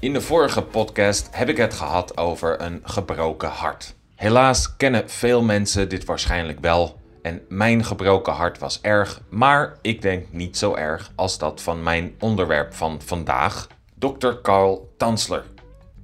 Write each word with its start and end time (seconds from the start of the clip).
In 0.00 0.12
de 0.12 0.20
vorige 0.20 0.62
podcast 0.62 1.28
heb 1.30 1.48
ik 1.48 1.56
het 1.56 1.74
gehad 1.74 2.16
over 2.16 2.60
een 2.60 2.80
gebroken 2.84 3.48
hart. 3.48 3.94
Helaas 4.14 4.76
kennen 4.76 5.10
veel 5.10 5.42
mensen 5.42 5.88
dit 5.88 6.04
waarschijnlijk 6.04 6.60
wel. 6.60 7.00
En 7.22 7.42
mijn 7.48 7.84
gebroken 7.84 8.32
hart 8.32 8.58
was 8.58 8.80
erg, 8.80 9.20
maar 9.28 9.78
ik 9.82 10.02
denk 10.02 10.26
niet 10.30 10.56
zo 10.56 10.74
erg 10.74 11.12
als 11.14 11.38
dat 11.38 11.62
van 11.62 11.82
mijn 11.82 12.14
onderwerp 12.18 12.74
van 12.74 13.00
vandaag, 13.02 13.66
Dr. 13.98 14.32
Carl 14.42 14.94
Tansler. 14.96 15.44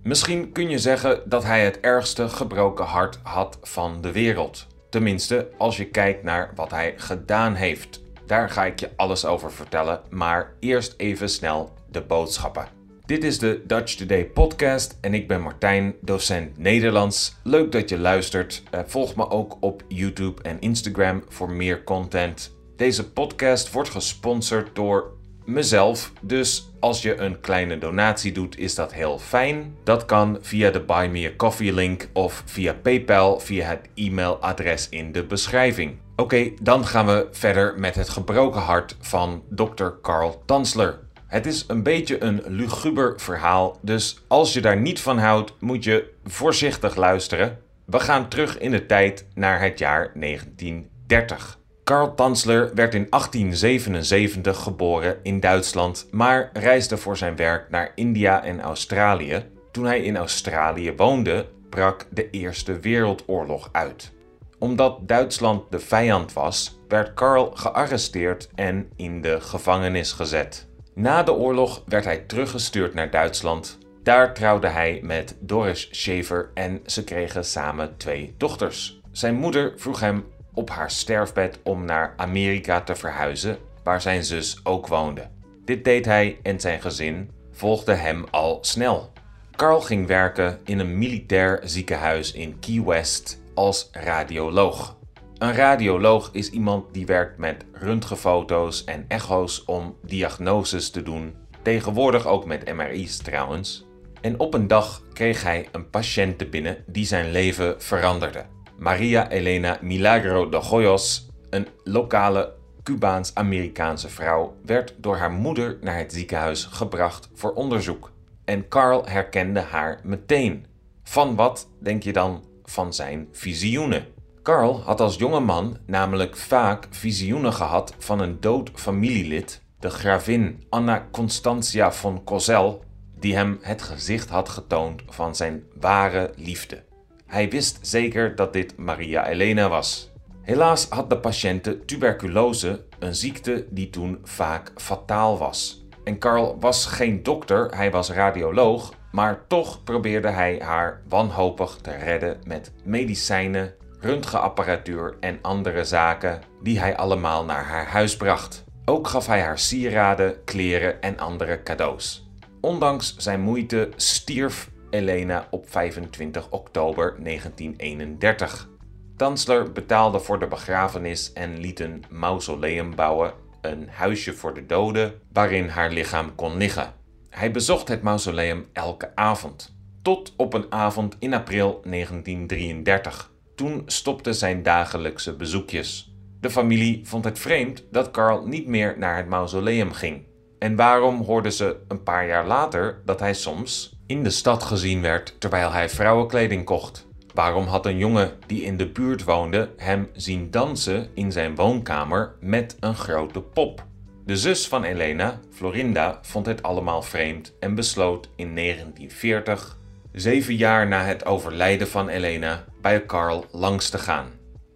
Misschien 0.03 0.53
kun 0.53 0.69
je 0.69 0.79
zeggen 0.79 1.23
dat 1.25 1.45
hij 1.45 1.65
het 1.65 1.81
ergste 1.81 2.29
gebroken 2.29 2.85
hart 2.85 3.19
had 3.23 3.59
van 3.63 4.01
de 4.01 4.13
wereld. 4.13 4.67
Tenminste, 4.91 5.49
als 5.59 5.77
je 5.77 5.87
kijkt 5.87 6.23
naar 6.23 6.53
wat 6.55 6.71
hij 6.71 6.95
gedaan 6.97 7.55
heeft. 7.55 8.01
Daar 8.27 8.51
ga 8.51 8.65
ik 8.65 8.81
je 8.81 8.91
alles 8.97 9.25
over 9.25 9.53
vertellen, 9.53 10.01
maar 10.11 10.53
eerst 10.61 10.95
even 10.97 11.29
snel 11.29 11.73
de 11.91 12.01
boodschappen. 12.01 12.76
Dit 13.07 13.25
is 13.25 13.39
de 13.39 13.63
Dutch 13.67 13.95
Today 13.95 14.25
podcast 14.25 14.99
en 15.01 15.15
ik 15.15 15.29
ben 15.29 15.41
Martijn, 15.41 15.95
docent 16.01 16.59
Nederlands. 16.59 17.37
Leuk 17.43 17.73
dat 17.73 17.89
je 17.89 17.99
luistert. 17.99 18.63
Eh, 18.71 18.81
volg 18.87 19.17
me 19.17 19.31
ook 19.31 19.57
op 19.61 19.83
YouTube 19.89 20.43
en 20.43 20.61
Instagram 20.61 21.23
voor 21.29 21.51
meer 21.51 21.85
content. 21.85 22.57
Deze 22.77 23.11
podcast 23.11 23.73
wordt 23.73 23.91
gesponsord 23.91 24.75
door 24.75 25.13
mezelf, 25.45 26.13
dus 26.21 26.71
als 26.81 27.03
je 27.03 27.17
een 27.17 27.41
kleine 27.41 27.79
donatie 27.79 28.33
doet, 28.33 28.59
is 28.59 28.75
dat 28.75 28.93
heel 28.93 29.19
fijn. 29.19 29.77
Dat 29.85 30.05
kan 30.05 30.39
via 30.41 30.71
de 30.71 30.81
Buy 30.81 31.07
Me 31.07 31.27
a 31.27 31.37
Coffee 31.37 31.73
link 31.73 32.09
of 32.13 32.43
via 32.47 32.75
PayPal 32.75 33.41
via 33.41 33.67
het 33.67 33.89
e-mailadres 33.95 34.89
in 34.89 35.13
de 35.13 35.25
beschrijving. 35.25 35.99
Oké, 36.17 36.51
dan 36.63 36.87
gaan 36.87 37.07
we 37.07 37.29
verder 37.31 37.79
met 37.79 37.95
het 37.95 38.09
gebroken 38.09 38.61
hart 38.61 38.97
van 39.01 39.43
Dr. 39.51 39.89
Carl 40.03 40.43
Tansler. 40.47 41.06
Het 41.37 41.47
is 41.47 41.65
een 41.67 41.83
beetje 41.83 42.23
een 42.23 42.43
luguber 42.47 43.21
verhaal, 43.21 43.79
dus 43.83 44.25
als 44.27 44.53
je 44.53 44.61
daar 44.61 44.77
niet 44.77 45.01
van 45.01 45.19
houdt, 45.19 45.55
moet 45.61 45.85
je 45.85 46.13
voorzichtig 46.25 46.97
luisteren. 46.97 47.59
We 47.85 48.01
gaan 48.01 48.29
terug 48.29 48.59
in 48.59 48.71
de 48.71 48.87
tijd 48.87 49.27
naar 49.35 49.61
het 49.61 49.79
jaar 49.79 50.13
1930. 50.15 51.59
Karl 51.85 52.15
Tanzler 52.15 52.75
werd 52.75 52.95
in 52.95 53.07
1877 53.11 54.63
geboren 54.63 55.17
in 55.23 55.41
Duitsland, 55.41 56.09
maar 56.11 56.51
reisde 56.53 56.97
voor 56.97 57.17
zijn 57.17 57.37
werk 57.37 57.71
naar 57.71 57.93
India 57.95 58.45
en 58.45 58.61
Australië. 58.61 59.45
Toen 59.73 59.85
hij 59.85 60.01
in 60.01 60.17
Australië 60.17 60.93
woonde, 60.97 61.47
brak 61.71 62.07
de 62.11 62.31
Eerste 62.31 62.81
Wereldoorlog 62.81 63.69
uit. 63.73 64.13
Omdat 64.59 64.99
Duitsland 65.03 65.71
de 65.71 65.81
vijand 65.81 66.33
was, 66.33 66.79
werd 66.89 67.15
Karl 67.15 67.51
gearresteerd 67.55 68.49
en 68.55 68.89
in 68.97 69.21
de 69.21 69.41
gevangenis 69.41 70.13
gezet. 70.13 70.67
Na 70.99 71.23
de 71.23 71.33
oorlog 71.33 71.83
werd 71.87 72.05
hij 72.05 72.19
teruggestuurd 72.19 72.95
naar 72.95 73.11
Duitsland. 73.11 73.79
Daar 74.03 74.35
trouwde 74.35 74.69
hij 74.69 75.01
met 75.03 75.37
Doris 75.41 75.89
Schaefer 75.91 76.51
en 76.55 76.81
ze 76.87 77.05
kregen 77.05 77.45
samen 77.45 77.97
twee 77.97 78.35
dochters. 78.37 79.01
Zijn 79.13 79.35
moeder 79.35 79.73
vroeg 79.77 80.01
hem 80.01 80.25
op 80.55 80.71
haar 80.71 80.91
sterfbed 80.91 81.59
om 81.63 81.85
naar 81.85 82.15
Amerika 82.17 82.81
te 82.81 82.95
verhuizen, 82.95 83.59
waar 83.83 84.01
zijn 84.01 84.25
zus 84.25 84.61
ook 84.65 84.87
woonde. 84.87 85.29
Dit 85.65 85.85
deed 85.85 86.05
hij 86.05 86.39
en 86.43 86.61
zijn 86.61 86.81
gezin 86.81 87.31
volgde 87.53 87.95
hem 87.95 88.25
al 88.31 88.59
snel. 88.61 89.13
Carl 89.57 89.81
ging 89.81 90.07
werken 90.07 90.61
in 90.65 90.79
een 90.79 90.99
militair 90.99 91.61
ziekenhuis 91.65 92.33
in 92.33 92.59
Key 92.59 92.83
West 92.83 93.41
als 93.55 93.89
radioloog. 93.93 94.96
Een 95.39 95.55
radioloog 95.55 96.29
is 96.33 96.51
iemand 96.51 96.95
die 96.95 97.07
werkt 97.07 97.39
met 97.39 97.65
röntgenfoto's 97.73 98.85
en 98.85 99.05
echo's 99.09 99.63
om 99.67 99.97
diagnoses 100.03 100.91
te 100.91 101.03
doen, 101.03 101.35
tegenwoordig 101.63 102.27
ook 102.27 102.47
met 102.47 102.75
MRI's 102.75 103.17
trouwens. 103.17 103.87
En 104.21 104.41
op 104.41 104.55
een 104.55 104.67
dag 104.67 105.03
kreeg 105.13 105.43
hij 105.43 105.69
een 105.73 105.91
patiënte 105.91 106.47
binnen 106.47 106.85
die 106.87 107.05
zijn 107.05 107.31
leven 107.31 107.83
veranderde. 107.83 108.45
Maria 108.79 109.31
Elena 109.31 109.79
Milagro 109.81 110.49
de 110.49 110.61
Goyos, 110.61 111.29
een 111.51 111.69
lokale 111.85 112.55
Cubaans-Amerikaanse 112.83 114.09
vrouw, 114.09 114.57
werd 114.65 114.95
door 114.99 115.17
haar 115.17 115.33
moeder 115.33 115.79
naar 115.81 115.97
het 115.99 116.13
ziekenhuis 116.13 116.65
gebracht 116.65 117.29
voor 117.35 117.53
onderzoek. 117.53 118.11
En 118.45 118.69
Carl 118.69 119.07
herkende 119.07 119.61
haar 119.61 120.01
meteen. 120.03 120.67
Van 121.03 121.35
wat 121.35 121.69
denk 121.79 122.03
je 122.03 122.13
dan? 122.13 122.45
Van 122.65 122.95
zijn 122.95 123.29
visioenen. 123.33 124.16
Carl 124.47 124.81
had 124.85 125.01
als 125.01 125.17
jonge 125.17 125.41
man 125.41 125.77
namelijk 125.87 126.37
vaak 126.37 126.87
visioenen 126.91 127.53
gehad 127.53 127.95
van 127.99 128.21
een 128.21 128.41
dood 128.41 128.71
familielid, 128.75 129.63
de 129.79 129.91
gravin 129.91 130.65
Anna 130.69 131.09
Constantia 131.11 131.93
von 131.93 132.25
Kozel, 132.25 132.85
die 133.19 133.35
hem 133.37 133.59
het 133.61 133.83
gezicht 133.83 134.29
had 134.29 134.49
getoond 134.49 135.03
van 135.09 135.37
zijn 135.37 135.63
ware 135.81 136.33
liefde. 136.37 136.83
Hij 137.27 137.51
wist 137.51 137.79
zeker 137.83 138.37
dat 138.37 138.53
dit 138.53 138.77
Maria 138.77 139.29
Elena 139.29 139.69
was. 139.69 140.11
Helaas 140.43 140.89
had 140.89 141.11
de 141.11 141.19
patiënte 141.19 141.85
tuberculose, 141.85 142.85
een 142.99 143.15
ziekte 143.15 143.67
die 143.71 143.91
toen 143.91 144.19
vaak 144.23 144.73
fataal 144.77 145.39
was. 145.39 145.87
En 146.05 146.19
Carl 146.19 146.57
was 146.61 146.87
geen 146.87 147.23
dokter, 147.23 147.77
hij 147.77 147.91
was 147.91 148.11
radioloog, 148.11 148.93
maar 149.13 149.47
toch 149.47 149.85
probeerde 149.85 150.29
hij 150.29 150.61
haar 150.63 151.03
wanhopig 151.09 151.79
te 151.83 151.91
redden 151.91 152.39
met 152.45 152.73
medicijnen, 152.85 153.75
röntgenapparatuur 154.07 155.17
en 155.21 155.39
andere 155.43 155.85
zaken 155.85 156.41
die 156.63 156.79
hij 156.79 156.97
allemaal 156.97 157.45
naar 157.45 157.65
haar 157.65 157.87
huis 157.87 158.17
bracht. 158.17 158.65
Ook 158.85 159.09
gaf 159.09 159.27
hij 159.27 159.41
haar 159.41 159.59
sieraden, 159.59 160.45
kleren 160.45 161.03
en 161.03 161.19
andere 161.19 161.63
cadeaus. 161.63 162.31
Ondanks 162.61 163.17
zijn 163.17 163.41
moeite 163.41 163.91
stierf 163.97 164.71
Elena 164.91 165.47
op 165.51 165.71
25 165.71 166.51
oktober 166.51 167.17
1931. 167.23 168.69
Tansler 169.17 169.73
betaalde 169.73 170.21
voor 170.21 170.39
de 170.39 170.47
begrafenis 170.47 171.33
en 171.33 171.59
liet 171.59 171.81
een 171.81 172.05
mausoleum 172.11 172.95
bouwen, 172.95 173.33
een 173.61 173.89
huisje 173.89 174.33
voor 174.33 174.55
de 174.55 174.67
doden, 174.67 175.21
waarin 175.33 175.69
haar 175.69 175.91
lichaam 175.91 176.35
kon 176.35 176.57
liggen. 176.57 176.93
Hij 177.31 177.51
bezocht 177.51 177.89
het 177.89 178.03
mausoleum 178.03 178.67
elke 178.73 179.11
avond, 179.15 179.77
tot 180.03 180.33
op 180.37 180.55
een 180.55 180.73
avond 180.73 181.17
in 181.19 181.35
april 181.35 181.81
1933. 181.85 183.35
Toen 183.57 183.83
stopte 183.87 184.33
zijn 184.33 184.63
dagelijkse 184.63 185.37
bezoekjes. 185.37 186.15
De 186.41 186.51
familie 186.51 187.01
vond 187.05 187.25
het 187.25 187.39
vreemd 187.39 187.85
dat 187.91 188.11
Carl 188.11 188.47
niet 188.47 188.67
meer 188.67 188.95
naar 188.99 189.17
het 189.17 189.29
mausoleum 189.29 189.93
ging. 189.93 190.23
En 190.59 190.77
waarom 190.77 191.23
hoorden 191.23 191.53
ze 191.53 191.77
een 191.89 192.03
paar 192.03 192.27
jaar 192.27 192.47
later 192.47 193.03
dat 193.05 193.21
hij 193.21 193.35
soms 193.35 193.99
in 194.07 194.23
de 194.23 194.31
stad 194.31 194.63
gezien 194.63 195.01
werd 195.01 195.37
terwijl 195.39 195.73
hij 195.73 195.89
vrouwenkleding 195.89 196.65
kocht? 196.65 197.07
Waarom 197.35 197.67
had 197.67 197.87
een 197.87 197.99
jongen 197.99 198.33
die 198.47 198.63
in 198.63 198.77
de 198.77 198.89
buurt 198.89 199.25
woonde 199.25 199.71
hem 199.77 200.09
zien 200.13 200.51
dansen 200.51 201.09
in 201.15 201.33
zijn 201.33 201.55
woonkamer 201.55 202.35
met 202.41 202.77
een 202.81 202.95
grote 202.95 203.41
pop? 203.41 203.85
De 204.25 204.37
zus 204.37 204.69
van 204.69 204.85
Elena, 204.85 205.41
Florinda, 205.51 206.19
vond 206.23 206.47
het 206.47 206.63
allemaal 206.63 207.03
vreemd 207.03 207.55
en 207.61 207.75
besloot 207.75 208.29
in 208.37 208.55
1940, 208.55 209.79
zeven 210.13 210.55
jaar 210.55 210.89
na 210.89 211.05
het 211.05 211.27
overlijden 211.27 211.89
van 211.89 212.09
Elena, 212.09 212.65
bij 212.87 213.07
Carl 213.07 213.45
langs 213.51 213.91
te 213.91 213.99
gaan. 213.99 214.31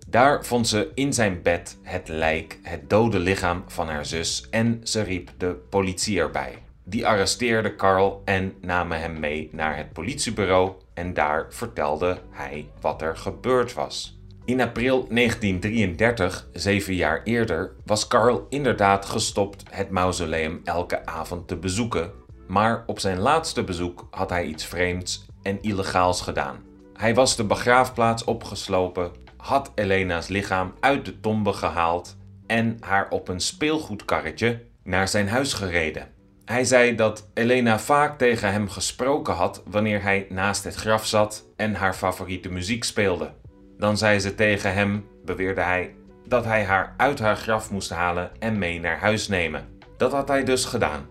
Daar 0.09 0.45
vond 0.45 0.69
ze 0.69 0.91
in 0.95 1.13
zijn 1.13 1.43
bed 1.43 1.79
het 1.83 2.09
lijk, 2.09 2.59
het 2.63 2.91
dode 2.91 3.19
lichaam 3.19 3.65
van 3.67 3.89
haar 3.89 4.07
zus 4.07 4.47
en 4.51 4.81
ze 4.83 5.03
riep 5.03 5.31
de 5.37 5.55
politie 5.69 6.19
erbij. 6.19 6.63
Die 6.85 7.07
arresteerde 7.07 7.75
Carl 7.75 8.23
en 8.25 8.55
namen 8.61 9.01
hem 9.01 9.21
mee 9.21 9.49
naar 9.53 9.77
het 9.77 9.93
politiebureau 9.93 10.73
en 10.95 11.15
daar 11.15 11.47
vertelde 11.49 12.19
hij 12.31 12.69
wat 12.81 13.03
er 13.03 13.17
gebeurd 13.17 13.75
was. 13.75 14.19
In 14.45 14.61
april 14.61 15.07
1933, 15.09 16.49
zeven 16.53 16.95
jaar 16.95 17.23
eerder, 17.23 17.73
was 17.85 18.07
Carl 18.07 18.47
inderdaad 18.49 19.07
gestopt 19.07 19.63
het 19.71 19.91
mausoleum 19.91 20.61
elke 20.65 21.07
avond 21.07 21.49
te 21.49 21.57
bezoeken, 21.57 22.11
maar 22.47 22.83
op 22.87 22.99
zijn 22.99 23.19
laatste 23.19 23.65
bezoek 23.65 24.09
had 24.11 24.31
hij 24.31 24.45
iets 24.45 24.65
vreemds 24.65 25.27
en 25.43 25.63
illegaals 25.63 26.21
gedaan. 26.21 26.69
Hij 27.01 27.15
was 27.15 27.37
de 27.37 27.45
begraafplaats 27.45 28.25
opgeslopen, 28.25 29.11
had 29.37 29.73
Elena's 29.75 30.29
lichaam 30.29 30.75
uit 30.81 31.05
de 31.05 31.21
tombe 31.21 31.53
gehaald 31.53 32.17
en 32.47 32.77
haar 32.81 33.07
op 33.11 33.29
een 33.29 33.41
speelgoedkarretje 33.41 34.63
naar 34.83 35.09
zijn 35.09 35.29
huis 35.29 35.53
gereden. 35.53 36.09
Hij 36.45 36.65
zei 36.65 36.95
dat 36.95 37.31
Elena 37.35 37.79
vaak 37.79 38.19
tegen 38.19 38.53
hem 38.53 38.69
gesproken 38.69 39.35
had 39.35 39.63
wanneer 39.67 40.03
hij 40.03 40.27
naast 40.29 40.65
het 40.65 40.75
graf 40.75 41.07
zat 41.07 41.45
en 41.57 41.75
haar 41.75 41.95
favoriete 41.95 42.51
muziek 42.51 42.85
speelde. 42.85 43.33
Dan 43.79 43.97
zei 43.99 44.19
ze 44.19 44.35
tegen 44.35 44.75
hem, 44.75 45.07
beweerde 45.25 45.61
hij, 45.63 45.95
dat 46.27 46.45
hij 46.45 46.65
haar 46.65 46.95
uit 46.97 47.19
haar 47.19 47.37
graf 47.37 47.71
moest 47.71 47.91
halen 47.91 48.31
en 48.39 48.59
mee 48.59 48.81
naar 48.81 48.99
huis 48.99 49.29
nemen. 49.29 49.69
Dat 49.97 50.13
had 50.13 50.29
hij 50.29 50.45
dus 50.45 50.65
gedaan. 50.65 51.07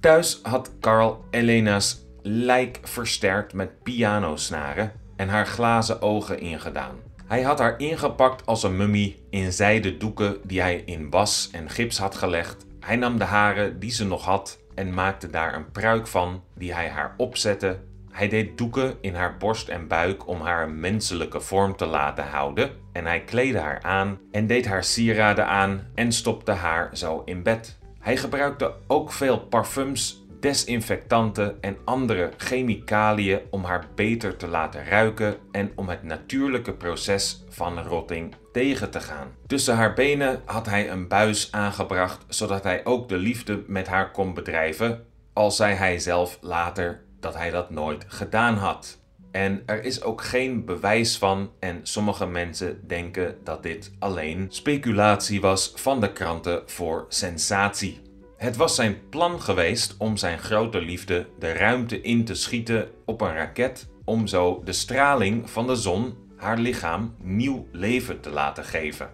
Thuis 0.00 0.40
had 0.42 0.70
Carl 0.80 1.24
Elena's 1.30 2.06
lijk 2.22 2.80
versterkt 2.82 3.52
met 3.52 3.82
pianosnaren 3.82 4.92
en 5.18 5.28
haar 5.28 5.46
glazen 5.46 6.02
ogen 6.02 6.40
ingedaan. 6.40 6.96
Hij 7.26 7.42
had 7.42 7.58
haar 7.58 7.78
ingepakt 7.78 8.46
als 8.46 8.62
een 8.62 8.76
mummie 8.76 9.22
in 9.30 9.52
zijden 9.52 9.98
doeken 9.98 10.36
die 10.42 10.60
hij 10.60 10.82
in 10.86 11.10
was 11.10 11.48
en 11.52 11.70
gips 11.70 11.98
had 11.98 12.14
gelegd. 12.14 12.66
Hij 12.80 12.96
nam 12.96 13.18
de 13.18 13.24
haren 13.24 13.78
die 13.78 13.90
ze 13.90 14.06
nog 14.06 14.24
had 14.24 14.58
en 14.74 14.94
maakte 14.94 15.30
daar 15.30 15.54
een 15.54 15.70
pruik 15.70 16.06
van 16.06 16.42
die 16.54 16.74
hij 16.74 16.88
haar 16.88 17.14
opzette. 17.16 17.78
Hij 18.10 18.28
deed 18.28 18.58
doeken 18.58 18.96
in 19.00 19.14
haar 19.14 19.36
borst 19.36 19.68
en 19.68 19.88
buik 19.88 20.28
om 20.28 20.40
haar 20.40 20.62
een 20.62 20.80
menselijke 20.80 21.40
vorm 21.40 21.76
te 21.76 21.86
laten 21.86 22.24
houden. 22.24 22.70
En 22.92 23.06
hij 23.06 23.20
kleedde 23.20 23.58
haar 23.58 23.82
aan 23.82 24.18
en 24.32 24.46
deed 24.46 24.66
haar 24.66 24.84
sieraden 24.84 25.46
aan 25.46 25.86
en 25.94 26.12
stopte 26.12 26.52
haar 26.52 26.90
zo 26.92 27.22
in 27.24 27.42
bed. 27.42 27.78
Hij 27.98 28.16
gebruikte 28.16 28.72
ook 28.86 29.12
veel 29.12 29.38
parfums, 29.38 30.17
desinfectanten 30.40 31.56
en 31.60 31.76
andere 31.84 32.30
chemicaliën 32.36 33.40
om 33.50 33.64
haar 33.64 33.86
beter 33.94 34.36
te 34.36 34.46
laten 34.46 34.84
ruiken 34.84 35.36
en 35.52 35.72
om 35.74 35.88
het 35.88 36.02
natuurlijke 36.02 36.72
proces 36.72 37.44
van 37.48 37.82
rotting 37.82 38.34
tegen 38.52 38.90
te 38.90 39.00
gaan. 39.00 39.28
Tussen 39.46 39.76
haar 39.76 39.94
benen 39.94 40.42
had 40.44 40.66
hij 40.66 40.90
een 40.90 41.08
buis 41.08 41.52
aangebracht, 41.52 42.24
zodat 42.28 42.62
hij 42.62 42.84
ook 42.84 43.08
de 43.08 43.16
liefde 43.16 43.62
met 43.66 43.86
haar 43.86 44.10
kon 44.10 44.34
bedrijven, 44.34 45.04
al 45.32 45.50
zei 45.50 45.74
hij 45.74 45.98
zelf 45.98 46.38
later 46.40 47.04
dat 47.20 47.34
hij 47.34 47.50
dat 47.50 47.70
nooit 47.70 48.04
gedaan 48.08 48.56
had. 48.56 48.98
En 49.30 49.62
er 49.66 49.84
is 49.84 50.02
ook 50.02 50.22
geen 50.22 50.64
bewijs 50.64 51.18
van, 51.18 51.50
en 51.60 51.80
sommige 51.82 52.26
mensen 52.26 52.80
denken 52.86 53.36
dat 53.44 53.62
dit 53.62 53.92
alleen 53.98 54.46
speculatie 54.48 55.40
was 55.40 55.72
van 55.74 56.00
de 56.00 56.12
kranten 56.12 56.62
voor 56.66 57.06
sensatie. 57.08 58.07
Het 58.38 58.56
was 58.56 58.74
zijn 58.74 59.08
plan 59.08 59.42
geweest 59.42 59.94
om 59.96 60.16
zijn 60.16 60.38
grote 60.38 60.80
liefde 60.80 61.26
de 61.38 61.52
ruimte 61.52 62.00
in 62.00 62.24
te 62.24 62.34
schieten 62.34 62.88
op 63.04 63.20
een 63.20 63.34
raket, 63.34 63.88
om 64.04 64.26
zo 64.26 64.62
de 64.64 64.72
straling 64.72 65.50
van 65.50 65.66
de 65.66 65.74
zon 65.74 66.16
haar 66.36 66.58
lichaam 66.58 67.14
nieuw 67.22 67.66
leven 67.72 68.20
te 68.20 68.30
laten 68.30 68.64
geven. 68.64 69.10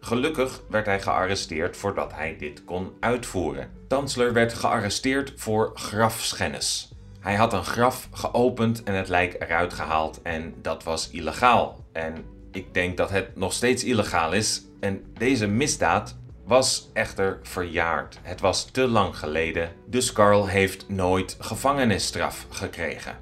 Gelukkig 0.00 0.62
werd 0.68 0.86
hij 0.86 1.00
gearresteerd 1.00 1.76
voordat 1.76 2.12
hij 2.14 2.36
dit 2.38 2.64
kon 2.64 2.92
uitvoeren. 3.00 3.70
Tansler 3.88 4.32
werd 4.32 4.54
gearresteerd 4.54 5.32
voor 5.36 5.70
grafschennis. 5.74 6.92
Hij 7.20 7.34
had 7.34 7.52
een 7.52 7.64
graf 7.64 8.08
geopend 8.12 8.82
en 8.82 8.94
het 8.94 9.08
lijk 9.08 9.36
eruit 9.38 9.72
gehaald 9.72 10.22
en 10.22 10.54
dat 10.62 10.82
was 10.82 11.10
illegaal. 11.10 11.84
En 11.92 12.24
ik 12.52 12.74
denk 12.74 12.96
dat 12.96 13.10
het 13.10 13.36
nog 13.36 13.52
steeds 13.52 13.84
illegaal 13.84 14.32
is. 14.32 14.62
En 14.80 15.04
deze 15.18 15.46
misdaad 15.46 16.20
was 16.44 16.90
echter 16.92 17.38
verjaard. 17.42 18.18
Het 18.22 18.40
was 18.40 18.64
te 18.64 18.88
lang 18.88 19.16
geleden, 19.16 19.70
dus 19.86 20.12
Carl 20.12 20.46
heeft 20.46 20.88
nooit 20.88 21.36
gevangenisstraf 21.38 22.46
gekregen. 22.50 23.16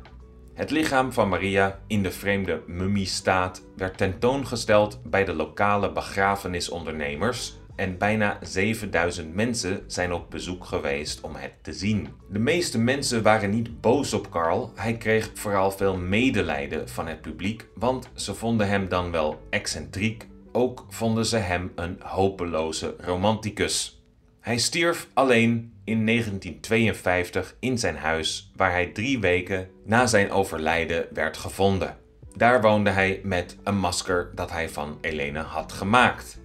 Het 0.54 0.70
lichaam 0.70 1.12
van 1.12 1.28
Maria 1.28 1.78
in 1.86 2.02
de 2.02 2.10
vreemde 2.10 2.62
mummiestaat 2.66 3.62
werd 3.76 3.96
tentoongesteld 3.96 5.00
bij 5.02 5.24
de 5.24 5.32
lokale 5.32 5.92
begrafenisondernemers 5.92 7.58
en 7.80 7.98
bijna 7.98 8.38
7000 8.42 9.34
mensen 9.34 9.84
zijn 9.86 10.12
op 10.12 10.30
bezoek 10.30 10.64
geweest 10.64 11.20
om 11.20 11.34
het 11.34 11.52
te 11.62 11.72
zien. 11.72 12.08
De 12.28 12.38
meeste 12.38 12.78
mensen 12.78 13.22
waren 13.22 13.50
niet 13.50 13.80
boos 13.80 14.12
op 14.12 14.30
Carl, 14.30 14.72
hij 14.74 14.96
kreeg 14.96 15.30
vooral 15.34 15.70
veel 15.70 15.96
medelijden 15.96 16.88
van 16.88 17.06
het 17.06 17.20
publiek, 17.20 17.66
want 17.74 18.08
ze 18.14 18.34
vonden 18.34 18.68
hem 18.68 18.88
dan 18.88 19.10
wel 19.10 19.46
excentriek, 19.50 20.26
ook 20.52 20.84
vonden 20.88 21.26
ze 21.26 21.36
hem 21.36 21.72
een 21.74 22.00
hopeloze 22.02 22.94
romanticus. 22.98 24.04
Hij 24.40 24.58
stierf 24.58 25.08
alleen 25.14 25.72
in 25.84 26.06
1952 26.06 27.56
in 27.60 27.78
zijn 27.78 27.96
huis, 27.96 28.52
waar 28.56 28.70
hij 28.70 28.86
drie 28.86 29.18
weken 29.18 29.70
na 29.84 30.06
zijn 30.06 30.30
overlijden 30.30 31.06
werd 31.12 31.36
gevonden. 31.36 31.96
Daar 32.36 32.60
woonde 32.60 32.90
hij 32.90 33.20
met 33.24 33.56
een 33.64 33.78
masker 33.78 34.30
dat 34.34 34.50
hij 34.50 34.68
van 34.68 34.98
Elena 35.00 35.42
had 35.42 35.72
gemaakt. 35.72 36.40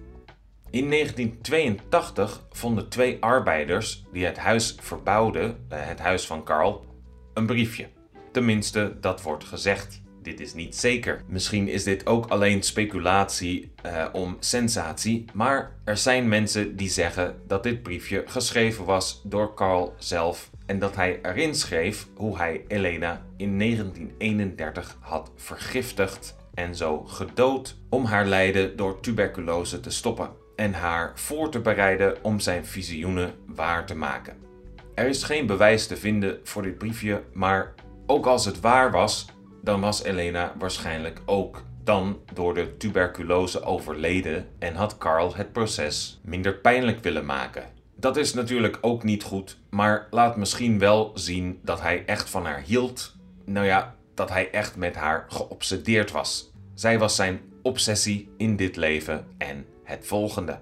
In 0.70 0.90
1982 0.90 2.46
vonden 2.50 2.88
twee 2.88 3.16
arbeiders 3.20 4.04
die 4.12 4.24
het 4.24 4.38
huis 4.38 4.76
verbouwden, 4.80 5.64
eh, 5.68 5.78
het 5.86 5.98
huis 5.98 6.26
van 6.26 6.44
Karl, 6.44 6.84
een 7.34 7.46
briefje. 7.46 7.88
Tenminste, 8.32 8.96
dat 9.00 9.22
wordt 9.22 9.44
gezegd. 9.44 10.02
Dit 10.26 10.40
is 10.40 10.54
niet 10.54 10.76
zeker. 10.76 11.22
Misschien 11.26 11.68
is 11.68 11.84
dit 11.84 12.06
ook 12.06 12.26
alleen 12.26 12.62
speculatie 12.62 13.72
uh, 13.86 14.06
om 14.12 14.36
sensatie, 14.40 15.24
maar 15.32 15.72
er 15.84 15.96
zijn 15.96 16.28
mensen 16.28 16.76
die 16.76 16.88
zeggen 16.88 17.36
dat 17.46 17.62
dit 17.62 17.82
briefje 17.82 18.22
geschreven 18.26 18.84
was 18.84 19.20
door 19.24 19.54
Carl 19.54 19.94
zelf 19.98 20.50
en 20.66 20.78
dat 20.78 20.96
hij 20.96 21.18
erin 21.22 21.54
schreef 21.54 22.06
hoe 22.16 22.36
hij 22.36 22.64
Elena 22.68 23.26
in 23.36 23.58
1931 23.58 24.96
had 25.00 25.30
vergiftigd 25.36 26.36
en 26.54 26.74
zo 26.74 27.04
gedood 27.04 27.76
om 27.88 28.04
haar 28.04 28.26
lijden 28.26 28.76
door 28.76 29.00
tuberculose 29.00 29.80
te 29.80 29.90
stoppen 29.90 30.30
en 30.56 30.72
haar 30.72 31.12
voor 31.14 31.50
te 31.50 31.60
bereiden 31.60 32.16
om 32.22 32.40
zijn 32.40 32.66
visioenen 32.66 33.34
waar 33.46 33.86
te 33.86 33.94
maken. 33.94 34.36
Er 34.94 35.08
is 35.08 35.22
geen 35.22 35.46
bewijs 35.46 35.86
te 35.86 35.96
vinden 35.96 36.40
voor 36.42 36.62
dit 36.62 36.78
briefje, 36.78 37.22
maar 37.32 37.74
ook 38.06 38.26
als 38.26 38.44
het 38.44 38.60
waar 38.60 38.90
was, 38.90 39.26
dan 39.66 39.80
was 39.80 40.02
Elena 40.02 40.54
waarschijnlijk 40.58 41.20
ook 41.24 41.62
dan 41.84 42.20
door 42.32 42.54
de 42.54 42.76
tuberculose 42.76 43.62
overleden 43.62 44.48
en 44.58 44.74
had 44.74 44.98
Carl 44.98 45.34
het 45.34 45.52
proces 45.52 46.20
minder 46.22 46.54
pijnlijk 46.54 47.02
willen 47.02 47.24
maken. 47.24 47.64
Dat 47.96 48.16
is 48.16 48.34
natuurlijk 48.34 48.78
ook 48.80 49.02
niet 49.02 49.22
goed, 49.22 49.58
maar 49.70 50.06
laat 50.10 50.36
misschien 50.36 50.78
wel 50.78 51.10
zien 51.14 51.58
dat 51.62 51.80
hij 51.80 52.04
echt 52.04 52.30
van 52.30 52.44
haar 52.44 52.60
hield. 52.60 53.16
Nou 53.44 53.66
ja, 53.66 53.94
dat 54.14 54.28
hij 54.28 54.50
echt 54.50 54.76
met 54.76 54.94
haar 54.94 55.24
geobsedeerd 55.28 56.10
was. 56.10 56.52
Zij 56.74 56.98
was 56.98 57.16
zijn 57.16 57.40
obsessie 57.62 58.28
in 58.36 58.56
dit 58.56 58.76
leven 58.76 59.26
en 59.38 59.66
het 59.84 60.06
volgende. 60.06 60.58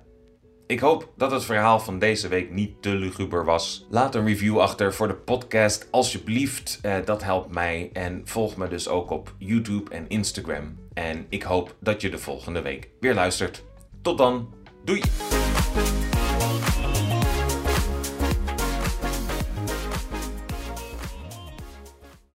Ik 0.66 0.80
hoop 0.80 1.12
dat 1.16 1.30
het 1.30 1.44
verhaal 1.44 1.80
van 1.80 1.98
deze 1.98 2.28
week 2.28 2.50
niet 2.50 2.82
te 2.82 2.94
luguber 2.94 3.44
was. 3.44 3.86
Laat 3.90 4.14
een 4.14 4.26
review 4.26 4.58
achter 4.58 4.94
voor 4.94 5.08
de 5.08 5.14
podcast 5.14 5.88
alsjeblieft. 5.90 6.78
Uh, 6.82 6.94
dat 7.04 7.22
helpt 7.22 7.54
mij. 7.54 7.90
En 7.92 8.22
volg 8.24 8.56
me 8.56 8.68
dus 8.68 8.88
ook 8.88 9.10
op 9.10 9.34
YouTube 9.38 9.90
en 9.90 10.08
Instagram. 10.08 10.78
En 10.92 11.26
ik 11.28 11.42
hoop 11.42 11.74
dat 11.80 12.00
je 12.00 12.10
de 12.10 12.18
volgende 12.18 12.62
week 12.62 12.90
weer 13.00 13.14
luistert. 13.14 13.64
Tot 14.02 14.18
dan. 14.18 14.54
Doei! 14.84 15.02